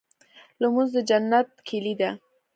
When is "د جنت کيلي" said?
0.95-1.93